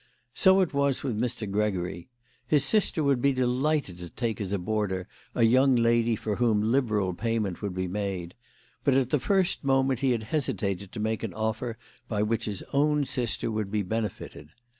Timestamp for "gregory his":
1.47-2.65